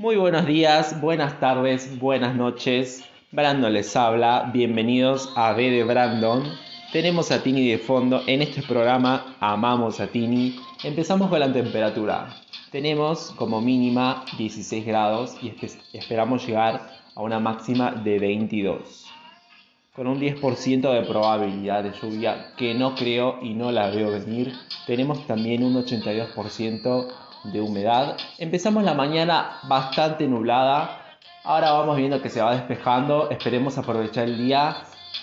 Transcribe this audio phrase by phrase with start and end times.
[0.00, 3.04] Muy buenos días, buenas tardes, buenas noches.
[3.32, 4.48] Brandon les habla.
[4.52, 6.44] Bienvenidos a B de Brandon.
[6.92, 8.22] Tenemos a Tini de fondo.
[8.28, 10.54] En este programa amamos a Tini.
[10.84, 12.28] Empezamos con la temperatura.
[12.70, 15.52] Tenemos como mínima 16 grados y
[15.92, 16.80] esperamos llegar
[17.16, 19.04] a una máxima de 22.
[19.96, 24.52] Con un 10% de probabilidad de lluvia que no creo y no la veo venir.
[24.86, 28.16] Tenemos también un 82% de humedad.
[28.38, 31.18] Empezamos la mañana bastante nublada.
[31.44, 33.30] Ahora vamos viendo que se va despejando.
[33.30, 34.76] Esperemos aprovechar el día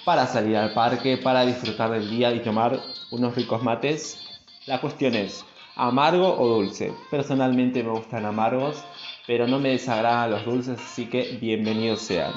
[0.03, 2.79] para salir al parque, para disfrutar del día y tomar
[3.11, 4.19] unos ricos mates.
[4.65, 6.93] La cuestión es, ¿amargo o dulce?
[7.11, 8.83] Personalmente me gustan amargos,
[9.27, 12.33] pero no me desagradan los dulces, así que bienvenidos sean.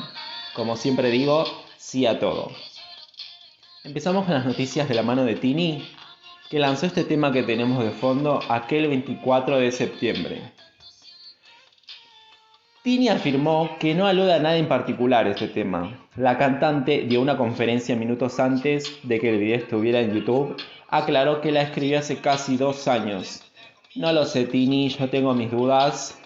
[0.54, 1.44] Como siempre digo,
[1.76, 2.50] sí a todo.
[3.84, 5.88] Empezamos con las noticias de la mano de Tini
[6.48, 10.52] que lanzó este tema que tenemos de fondo aquel 24 de septiembre.
[12.82, 16.08] Tini afirmó que no alude a nada en particular este tema.
[16.16, 20.56] La cantante dio una conferencia minutos antes de que el video estuviera en YouTube.
[20.88, 23.42] Aclaró que la escribió hace casi dos años.
[23.94, 26.18] No lo sé, Tini, yo tengo mis dudas.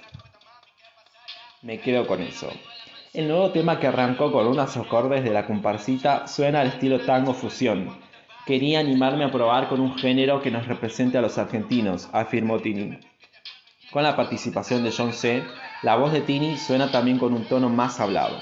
[1.63, 2.49] Me quedo con eso.
[3.13, 7.35] El nuevo tema que arrancó con unos acordes de la comparsita suena al estilo tango
[7.35, 7.91] fusión
[8.45, 12.99] Quería animarme a probar con un género que nos represente a los argentinos, afirmó Tini.
[13.93, 15.45] Con la participación de John C.,
[15.83, 18.41] la voz de Tini suena también con un tono más hablado.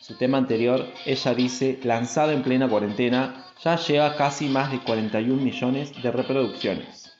[0.00, 5.42] Su tema anterior, ella dice, lanzado en plena cuarentena, ya lleva casi más de 41
[5.42, 7.10] millones de reproducciones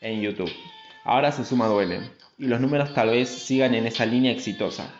[0.00, 0.52] en YouTube.
[1.04, 4.90] Ahora se suma Duele, y los números tal vez sigan en esa línea exitosa.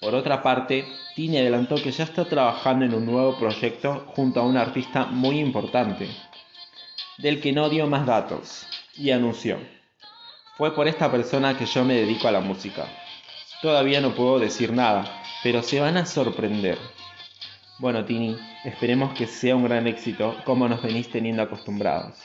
[0.00, 4.44] Por otra parte, Tini adelantó que ya está trabajando en un nuevo proyecto junto a
[4.44, 6.08] un artista muy importante,
[7.16, 9.58] del que no dio más datos, y anunció,
[10.56, 12.86] fue por esta persona que yo me dedico a la música.
[13.62, 16.78] Todavía no puedo decir nada, pero se van a sorprender.
[17.78, 22.18] Bueno, Tini, esperemos que sea un gran éxito como nos venís teniendo acostumbrados.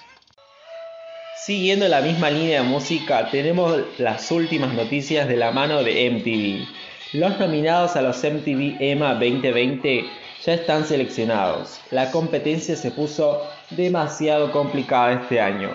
[1.45, 6.91] Siguiendo la misma línea de música, tenemos las últimas noticias de la mano de MTV
[7.13, 10.05] los nominados a los MTV EMA 2020
[10.45, 11.81] ya están seleccionados.
[11.91, 13.41] La competencia se puso
[13.72, 15.72] demasiado complicada este año.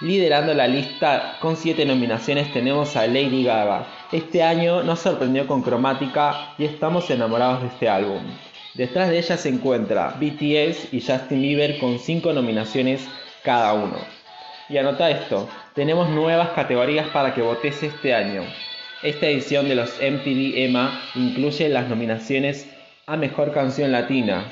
[0.00, 3.86] Liderando la lista con 7 nominaciones tenemos a Lady Gaga.
[4.12, 8.22] Este año nos sorprendió con Cromática y estamos enamorados de este álbum.
[8.74, 13.08] Detrás de ella se encuentra BTS y Justin Bieber con 5 nominaciones
[13.42, 13.96] cada uno.
[14.68, 18.42] Y anota esto, tenemos nuevas categorías para que votes este año.
[19.02, 22.66] Esta edición de los MTV EMA incluye las nominaciones
[23.06, 24.50] a Mejor Canción Latina,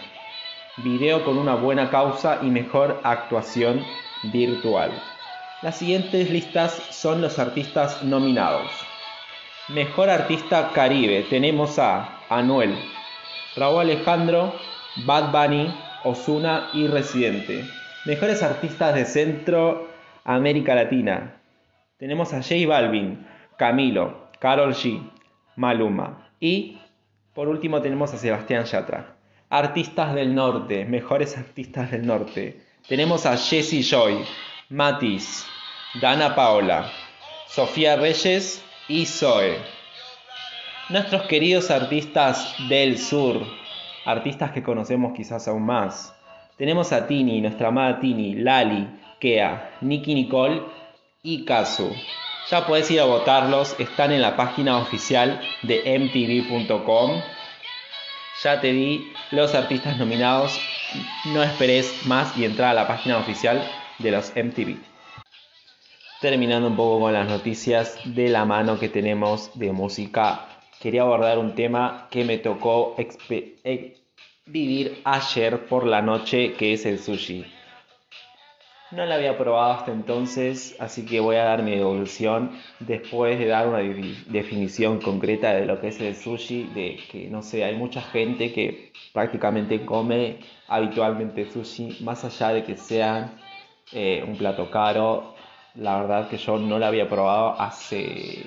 [0.77, 3.83] Video con una buena causa y Mejor Actuación
[4.35, 4.91] Virtual.
[5.63, 8.71] Las siguientes listas son los artistas nominados.
[9.69, 12.77] Mejor Artista Caribe tenemos a Anuel,
[13.57, 14.55] Raúl Alejandro,
[15.07, 17.65] Bad Bunny, Osuna y Residente.
[18.05, 19.89] Mejores artistas de Centro
[20.23, 21.41] América Latina.
[21.97, 25.01] Tenemos a J Balvin, Camilo, Carol G,
[25.57, 26.77] Maluma y
[27.33, 29.17] por último tenemos a Sebastián Yatra.
[29.49, 32.61] Artistas del norte, mejores artistas del norte.
[32.87, 34.23] Tenemos a Jessie Joy,
[34.69, 35.47] Matis,
[35.99, 36.93] Dana Paola,
[37.47, 39.57] Sofía Reyes y Zoe.
[40.91, 43.41] Nuestros queridos artistas del sur,
[44.05, 46.15] artistas que conocemos quizás aún más.
[46.59, 48.91] Tenemos a Tini, nuestra amada Tini, Lali,
[49.21, 50.61] Kea, Nicky Nicole
[51.23, 51.91] y Kazu.
[52.51, 57.23] Ya puedes ir a votarlos, están en la página oficial de mtv.com.
[58.43, 60.61] Ya te di los artistas nominados,
[61.33, 63.67] no esperes más y entra a la página oficial
[63.99, 64.77] de los MTV.
[66.21, 70.47] Terminando un poco con las noticias de la mano que tenemos de música,
[70.81, 73.97] quería abordar un tema que me tocó eh,
[74.45, 77.47] vivir ayer por la noche, que es el sushi.
[78.95, 83.47] No la había probado hasta entonces, así que voy a dar mi devolución después de
[83.47, 87.75] dar una definición concreta de lo que es el sushi, de que no sé, hay
[87.75, 90.39] mucha gente que prácticamente come
[90.69, 93.33] habitualmente sushi, más allá de que sea
[93.91, 95.35] eh, un plato caro,
[95.75, 98.45] la verdad que yo no la había probado hace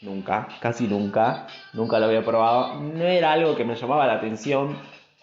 [0.00, 4.78] nunca, casi nunca, nunca lo había probado, no era algo que me llamaba la atención,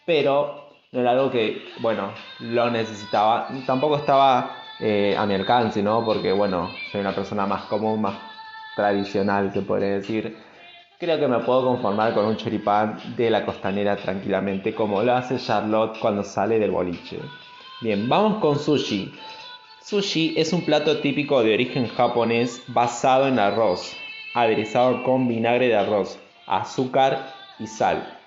[0.05, 3.49] pero no era algo que, bueno, lo necesitaba.
[3.65, 6.05] Tampoco estaba eh, a mi alcance, ¿no?
[6.05, 8.15] Porque, bueno, soy una persona más común, más
[8.75, 10.37] tradicional, se podría decir.
[10.99, 15.37] Creo que me puedo conformar con un choripán de la costanera tranquilamente, como lo hace
[15.37, 17.19] Charlotte cuando sale del boliche.
[17.81, 19.11] Bien, vamos con sushi.
[19.81, 23.97] Sushi es un plato típico de origen japonés basado en arroz,
[24.35, 28.22] aderezado con vinagre de arroz, azúcar y sal,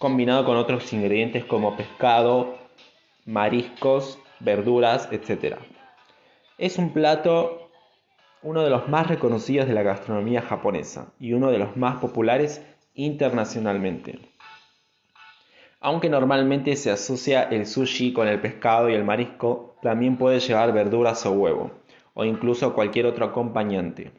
[0.00, 2.56] combinado con otros ingredientes como pescado,
[3.26, 5.58] mariscos, verduras, etc.
[6.56, 7.70] Es un plato
[8.42, 12.64] uno de los más reconocidos de la gastronomía japonesa y uno de los más populares
[12.94, 14.18] internacionalmente.
[15.80, 20.72] Aunque normalmente se asocia el sushi con el pescado y el marisco, también puede llevar
[20.72, 21.72] verduras o huevo,
[22.14, 24.12] o incluso cualquier otro acompañante.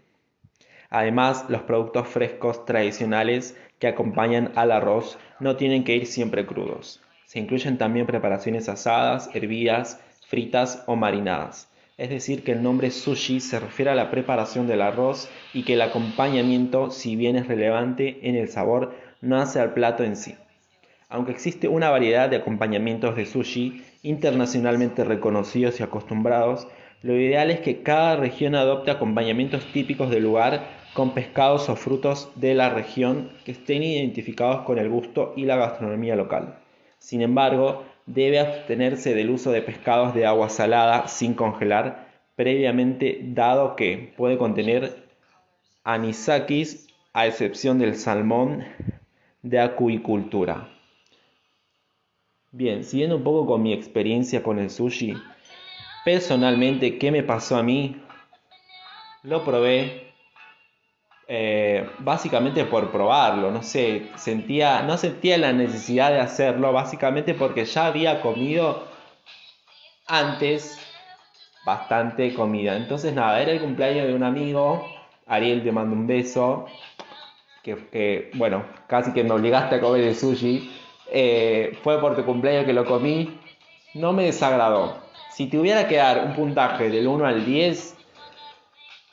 [0.92, 7.02] Además, los productos frescos tradicionales que acompañan al arroz no tienen que ir siempre crudos.
[7.26, 11.70] Se incluyen también preparaciones asadas, hervidas, fritas o marinadas.
[11.98, 15.74] Es decir, que el nombre sushi se refiere a la preparación del arroz y que
[15.74, 20.36] el acompañamiento, si bien es relevante en el sabor, no hace al plato en sí.
[21.08, 26.68] Aunque existe una variedad de acompañamientos de sushi internacionalmente reconocidos y acostumbrados,
[27.02, 32.30] lo ideal es que cada región adopte acompañamientos típicos del lugar con pescados o frutos
[32.36, 36.60] de la región que estén identificados con el gusto y la gastronomía local.
[37.00, 43.76] Sin embargo, debe abstenerse del uso de pescados de agua salada sin congelar previamente dado
[43.76, 45.08] que puede contener
[45.84, 48.66] anisakis a excepción del salmón
[49.42, 50.70] de acuicultura.
[52.52, 55.14] Bien, siguiendo un poco con mi experiencia con el sushi,
[56.04, 58.02] personalmente, ¿qué me pasó a mí?
[59.24, 60.11] Lo probé
[61.34, 67.64] eh, básicamente por probarlo, no sé, sentía, no sentía la necesidad de hacerlo, básicamente porque
[67.64, 68.84] ya había comido
[70.08, 70.78] antes
[71.66, 72.76] bastante comida.
[72.76, 74.86] Entonces nada, era el cumpleaños de un amigo,
[75.26, 76.66] Ariel te mando un beso,
[77.64, 80.70] que, bueno, casi que me obligaste a comer el sushi,
[81.14, 83.40] eh, fue por tu cumpleaños que lo comí,
[83.94, 84.98] no me desagradó.
[85.30, 87.96] Si tuviera que dar un puntaje del 1 al 10,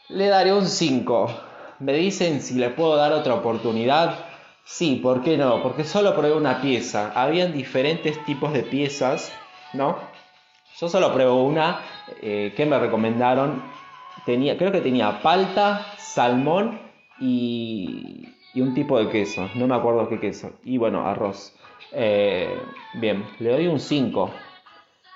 [0.08, 1.46] le daré un 5
[1.80, 4.26] me dicen si le puedo dar otra oportunidad.
[4.64, 5.62] Sí, ¿por qué no?
[5.62, 7.12] Porque solo probé una pieza.
[7.14, 9.32] Habían diferentes tipos de piezas,
[9.72, 9.96] ¿no?
[10.78, 11.80] Yo solo probé una
[12.20, 13.62] eh, que me recomendaron.
[14.26, 16.80] Tenía, creo que tenía palta, salmón
[17.18, 19.48] y, y, un tipo de queso.
[19.54, 20.52] No me acuerdo qué queso.
[20.64, 21.54] Y bueno, arroz.
[21.92, 22.60] Eh,
[22.94, 24.30] bien, le doy un 5.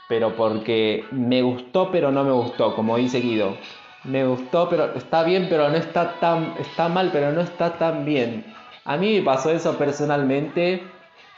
[0.09, 3.57] Pero porque me gustó, pero no me gustó, como dice Guido
[4.05, 8.05] me gustó, pero está bien, pero no está tan, está mal, pero no está tan
[8.05, 8.45] bien.
[8.85, 10.83] A mí me pasó eso personalmente.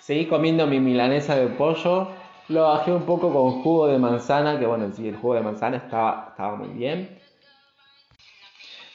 [0.01, 2.09] Seguí comiendo mi milanesa de pollo.
[2.49, 5.79] Lo bajé un poco con jugo de manzana, que bueno, sí, el jugo de manzana
[5.79, 7.19] estaba, estaba muy bien.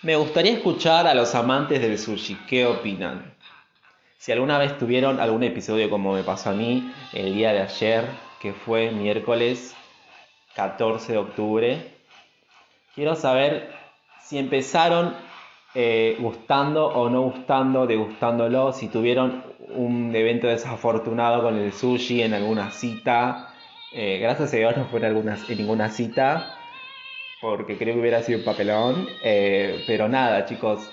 [0.01, 3.33] Me gustaría escuchar a los amantes del sushi, ¿qué opinan?
[4.17, 8.05] Si alguna vez tuvieron algún episodio como me pasó a mí el día de ayer,
[8.39, 9.75] que fue miércoles
[10.55, 11.98] 14 de octubre,
[12.99, 13.69] Quiero saber
[14.21, 15.15] si empezaron
[15.73, 22.33] eh, gustando o no gustando, degustándolo, si tuvieron un evento desafortunado con el sushi en
[22.33, 23.53] alguna cita.
[23.93, 26.57] Eh, gracias a Dios no fue en, en ninguna cita,
[27.39, 29.07] porque creo que hubiera sido un papelón.
[29.23, 30.91] Eh, pero nada, chicos,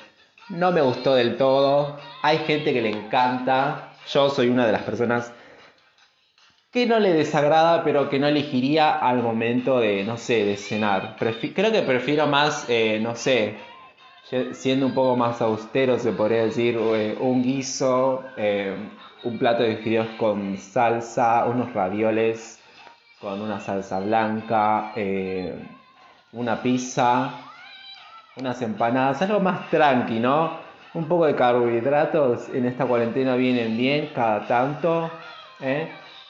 [0.48, 1.98] no me gustó del todo.
[2.22, 3.90] Hay gente que le encanta.
[4.06, 5.32] Yo soy una de las personas
[6.76, 11.17] que no le desagrada, pero que no elegiría al momento de, no sé, de cenar.
[11.17, 13.55] creo que prefiero más, eh, no sé,
[14.52, 18.76] siendo un poco más austero, se podría decir, eh, un guiso, eh,
[19.23, 22.61] un plato de fideos con salsa, unos ravioles
[23.23, 24.92] con una salsa blanca,
[26.33, 27.30] una pizza,
[28.37, 30.59] unas empanadas, algo más tranqui, ¿no?
[30.92, 35.11] Un poco de carbohidratos en esta cuarentena vienen bien cada tanto.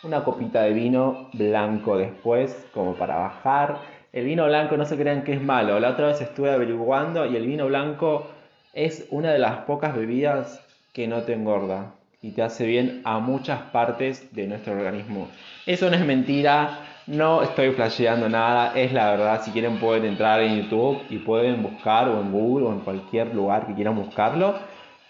[0.06, 3.78] Una copita de vino blanco después, como para bajar.
[4.12, 5.78] El vino blanco no se crean que es malo.
[5.80, 8.28] La otra vez estuve averiguando y el vino blanco
[8.72, 13.18] es una de las pocas bebidas que no te engorda y te hace bien a
[13.18, 15.28] muchas partes de nuestro organismo.
[15.66, 19.42] Eso no es mentira, no estoy flasheando nada, es la verdad.
[19.44, 23.34] Si quieren pueden entrar en YouTube y pueden buscar o en Google o en cualquier
[23.34, 24.54] lugar que quieran buscarlo.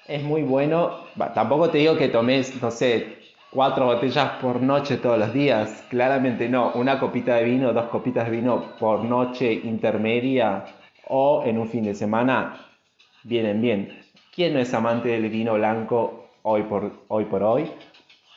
[0.06, 1.06] Es muy bueno.
[1.34, 3.16] tampoco te digo que tomes, no sé,
[3.50, 5.84] cuatro botellas por noche todos los días.
[5.88, 6.72] Claramente no.
[6.74, 10.64] Una copita de vino, dos copitas de vino por noche intermedia
[11.08, 12.58] o en un fin de semana
[13.24, 13.98] vienen bien.
[14.34, 17.24] ¿Quién no es amante del vino blanco hoy por hoy?
[17.24, 17.70] Por hoy?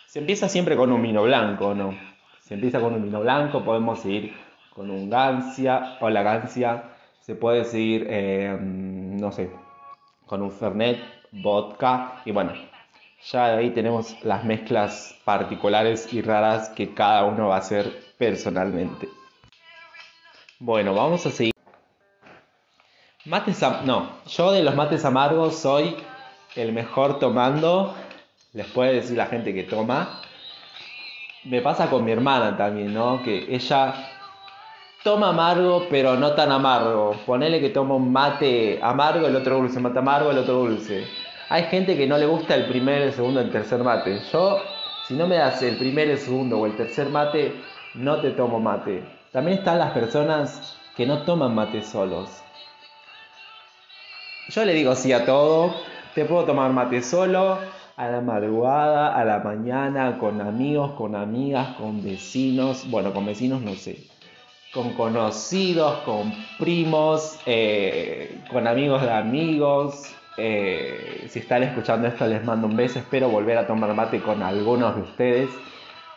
[0.07, 1.93] Se empieza siempre con un vino blanco, ¿no?
[2.39, 4.33] Se empieza con un vino blanco, podemos seguir
[4.73, 6.83] con un Gancia o la Gancia.
[7.19, 9.51] Se puede seguir, eh, no sé,
[10.25, 10.99] con un Fernet,
[11.31, 12.53] vodka y bueno,
[13.23, 19.09] ya ahí tenemos las mezclas particulares y raras que cada uno va a hacer personalmente.
[20.59, 21.53] Bueno, vamos a seguir.
[23.25, 25.95] Mates no, yo de los mates amargos soy
[26.55, 27.95] el mejor tomando.
[28.53, 30.21] Les puede decir la gente que toma.
[31.43, 33.21] Me pasa con mi hermana también, ¿no?
[33.23, 33.93] Que ella
[35.03, 37.15] toma amargo, pero no tan amargo.
[37.25, 41.07] Ponele que toma un mate amargo, el otro dulce, mate amargo, el otro dulce.
[41.51, 44.21] Hay gente que no le gusta el primer, el segundo, el tercer mate.
[44.31, 44.61] Yo,
[45.07, 47.55] si no me das el primer, el segundo o el tercer mate,
[47.95, 49.03] no te tomo mate.
[49.31, 52.29] También están las personas que no toman mate solos.
[54.49, 55.73] Yo le digo sí a todo.
[56.13, 57.57] Te puedo tomar mate solo,
[57.97, 62.87] a la madrugada, a la mañana, con amigos, con amigas, con vecinos.
[62.91, 63.97] Bueno, con vecinos no sé.
[64.71, 70.15] Con conocidos, con primos, eh, con amigos de amigos.
[70.39, 72.99] Eh, si están escuchando esto les mando un beso.
[72.99, 75.49] Espero volver a tomar mate con algunos de ustedes.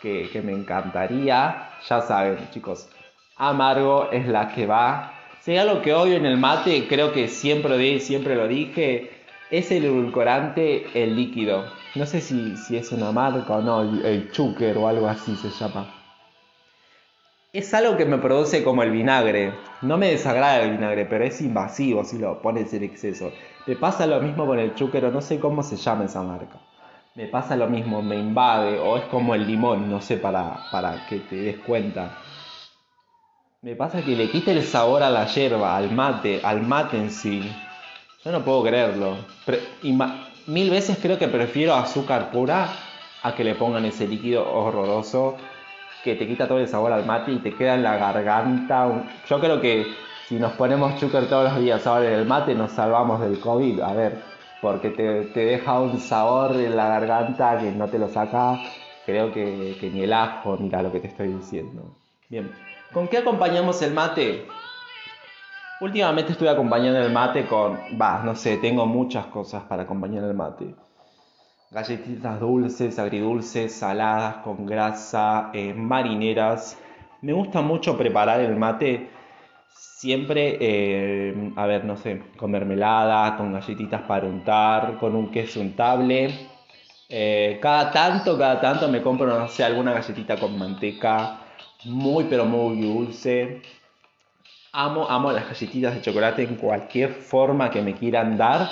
[0.01, 1.71] Que, me encantaría.
[1.89, 2.89] Ya saben, chicos.
[3.37, 5.13] Amargo es la que va
[5.43, 9.11] si algo que odio en el mate, creo que siempre, siempre lo dije,
[9.51, 11.65] es el edulcorante, el líquido.
[11.97, 16.02] No sé si, es una marca o no, el, el o algo así se llama.
[17.55, 19.53] Es algo que me produce como el vinagre.
[19.83, 23.31] No me desagrada el vinagre, pero es invasivo si lo pones en exceso.
[23.67, 26.59] Me pasa lo mismo con el chúquero, no sé cómo se llama esa marca.
[27.15, 31.07] Me pasa lo mismo, me invade, o es como el limón, no sé, para, para
[31.07, 32.17] que te des cuenta.
[33.61, 37.11] Me pasa que le quita el sabor a la yerba, al mate, al mate en
[37.11, 37.53] sí.
[38.25, 39.19] Yo no puedo creerlo.
[40.47, 42.67] mil veces creo que prefiero azúcar pura
[43.23, 45.37] a que le pongan ese líquido horroroso
[46.03, 49.05] que te quita todo el sabor al mate y te queda en la garganta.
[49.29, 49.87] Yo creo que
[50.29, 53.81] si nos ponemos chúcar todos los días ahora en el mate nos salvamos del COVID.
[53.81, 54.23] A ver,
[54.61, 58.59] porque te, deja un sabor en la garganta que no te lo saca.
[59.07, 61.97] Creo que, que ni el ajo, mira lo que te estoy diciendo.
[62.29, 62.51] Bien.
[62.93, 64.47] ¿Con qué acompañamos el mate?
[65.81, 70.35] Últimamente estoy acompañando el mate con, va, no sé, tengo muchas cosas para acompañar el
[70.35, 70.75] mate.
[71.73, 76.79] Galletitas dulces, agridulces, saladas, con grasa, eh, marineras.
[77.23, 79.09] Me gusta mucho preparar el mate
[79.71, 85.63] siempre, eh, a ver, no sé, con mermelada, con galletitas para untar, con un queso
[85.63, 86.51] untable.
[87.09, 91.39] Eh, cada tanto, cada tanto me compro, no sé, alguna galletita con manteca
[91.85, 93.63] muy pero muy dulce.
[94.73, 98.69] Amo, amo las galletitas de chocolate en cualquier forma que me quieran dar.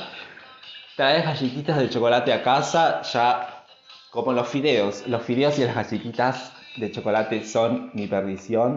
[1.00, 3.64] Traes galletitas de chocolate a casa, ya
[4.10, 5.06] como los fideos.
[5.06, 8.76] Los fideos y las galletitas de chocolate son mi perdición.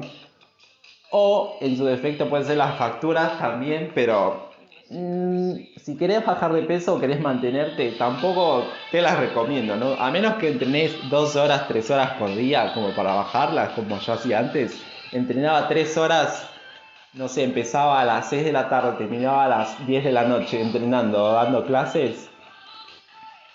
[1.11, 4.53] O en su defecto pueden ser las facturas también, pero
[4.89, 9.93] Mm, si querés bajar de peso o querés mantenerte, tampoco te las recomiendo, ¿no?
[9.93, 14.13] A menos que entrenes dos horas, tres horas por día como para bajarlas, como yo
[14.13, 14.83] hacía antes.
[15.11, 16.47] Entrenaba tres horas,
[17.13, 20.23] no sé, empezaba a las 6 de la tarde, terminaba a las 10 de la
[20.23, 22.29] noche entrenando, dando clases.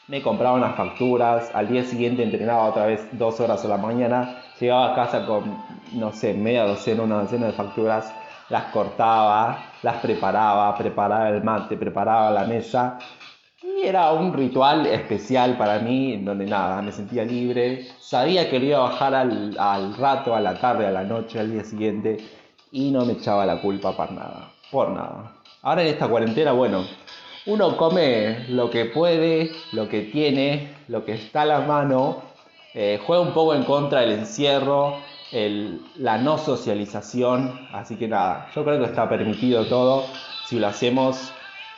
[0.07, 4.43] Me compraba unas facturas, al día siguiente entrenaba otra vez dos horas a la mañana,
[4.61, 5.59] llegaba a casa con,
[5.93, 8.15] no sé, media docena, una docena de facturas
[8.49, 12.99] las cortaba, las preparaba, preparaba el mate, preparaba la mesa.
[13.63, 18.65] Y era un ritual especial para mí, donde nada, me sentía libre, sabía que lo
[18.67, 22.19] iba a bajar al, al rato, a la tarde, a la noche, al día siguiente,
[22.71, 25.33] y no me echaba la culpa para nada, por nada.
[25.63, 26.85] Ahora en esta cuarentena, bueno,
[27.47, 32.23] uno come lo que puede, lo que tiene, lo que está a la mano,
[32.75, 34.99] eh, juega un poco en contra del encierro,
[35.97, 37.69] la no socialización.
[37.73, 40.05] Así que nada, yo creo que está permitido todo.
[40.47, 41.33] Si lo hacemos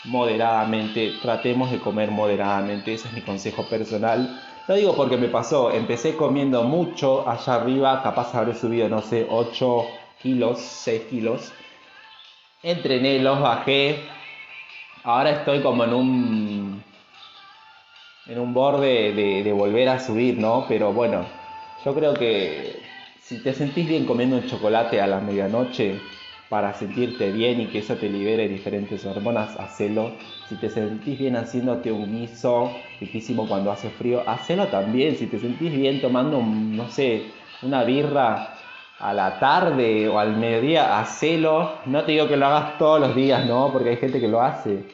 [0.05, 2.95] moderadamente, tratemos de comer moderadamente.
[2.95, 4.41] Ese es mi consejo personal.
[4.69, 9.27] Lo digo porque me pasó, empecé comiendo mucho allá arriba, capaz habré subido, no sé,
[9.29, 9.85] 8
[10.23, 11.53] kilos, 6 kilos.
[12.63, 13.97] Entrené, los bajé.
[15.03, 16.83] Ahora estoy como en un
[18.27, 20.67] en un borde de, de volver a subir, ¿no?
[20.69, 21.25] Pero bueno,
[21.85, 22.81] yo creo que
[23.19, 25.99] si te sentís bien comiendo un chocolate a la medianoche
[26.49, 30.11] para sentirte bien y que eso te libere diferentes hormonas, hacelo.
[30.49, 35.17] Si te sentís bien haciéndote un guiso riquísimo cuando hace frío, hacelo también.
[35.17, 37.23] Si te sentís bien tomando, no sé,
[37.63, 38.60] una birra
[39.01, 41.79] a la tarde o al mediodía, hacelo.
[41.87, 43.73] No te digo que lo hagas todos los días, ¿no?
[43.73, 44.85] Porque hay gente que lo hace.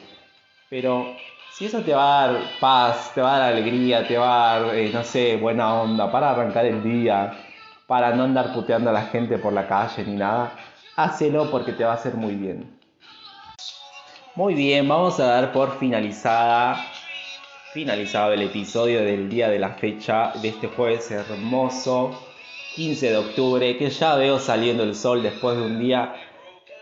[0.69, 1.15] Pero
[1.51, 4.59] si eso te va a dar paz, te va a dar alegría, te va a
[4.59, 7.33] dar, eh, no sé, buena onda para arrancar el día,
[7.85, 10.51] para no andar puteando a la gente por la calle ni nada,
[10.95, 12.77] hacelo porque te va a hacer muy bien.
[14.35, 16.77] Muy bien, vamos a dar por finalizada
[17.77, 22.26] finalizado el episodio del día de la fecha de este jueves hermoso,
[22.77, 26.13] 15 de octubre, que ya veo saliendo el sol después de un día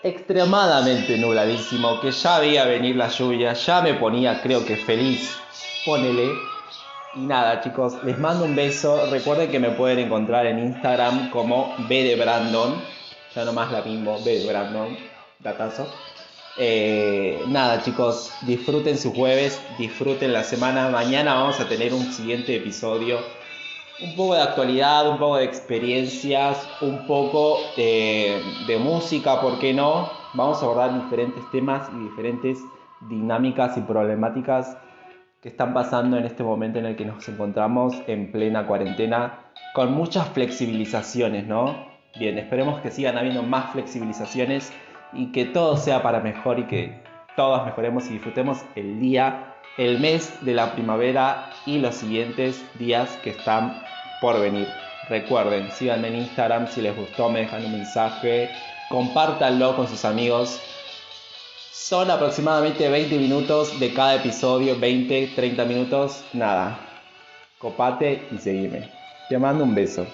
[0.03, 5.37] extremadamente nubladísimo, que ya veía venir la lluvia, ya me ponía creo que feliz,
[5.85, 6.33] ponele.
[7.15, 11.73] Y nada chicos, les mando un beso, recuerden que me pueden encontrar en Instagram como
[11.87, 12.75] B Brandon,
[13.33, 14.97] ya nomás la mismo, B de Brandon,
[15.39, 15.87] datazo.
[16.57, 22.53] Eh, nada chicos, disfruten su jueves, disfruten la semana, mañana vamos a tener un siguiente
[22.53, 23.19] episodio
[24.01, 28.41] un poco de actualidad, un poco de experiencias, un poco de,
[28.79, 30.09] música, ¿por qué no?
[30.33, 32.59] Vamos a abordar diferentes temas y diferentes
[33.09, 34.77] dinámicas y problemáticas
[35.41, 39.93] que están pasando en este momento en el que nos encontramos en plena cuarentena, con
[39.93, 41.87] muchas flexibilizaciones, ¿no?
[42.19, 44.73] Bien, esperemos que sigan habiendo más flexibilizaciones
[45.13, 47.01] y que todo sea para mejor y que
[47.35, 53.10] todos mejoremos y disfrutemos el día el mes de la primavera y los siguientes días
[53.24, 53.84] que están
[54.22, 54.67] por venir.
[55.10, 58.50] Recuerden, síganme en Instagram si les gustó, me dejan un mensaje,
[58.89, 60.60] compártanlo con sus amigos.
[61.72, 66.79] Son aproximadamente 20 minutos de cada episodio, 20, 30 minutos, nada.
[67.60, 68.89] Copate y seguime.
[69.29, 70.08] Te mando un beso.